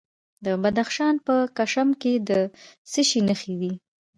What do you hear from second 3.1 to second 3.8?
نښې دي؟